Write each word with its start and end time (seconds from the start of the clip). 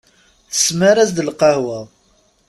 Tesmar-as-d 0.51 1.17
lqahwa. 1.27 1.79